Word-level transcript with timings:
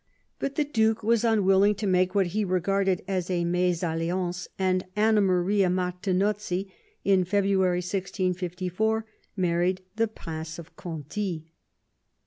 But 0.39 0.55
the 0.55 0.63
duke 0.63 1.03
was 1.03 1.23
unwilling 1.23 1.75
to 1.75 1.85
make 1.85 2.15
what 2.15 2.25
he 2.33 2.43
regarded 2.43 3.03
as 3.07 3.29
a 3.29 3.45
mesalliance, 3.45 4.47
and 4.57 4.83
Anna 4.95 5.21
Maria 5.21 5.67
Martinozzi 5.69 6.71
in 7.05 7.23
February 7.23 7.81
1654 7.81 9.05
married 9.37 9.81
the 9.97 10.07
Prince 10.07 10.57
of 10.57 10.75
Conti. 10.75 11.51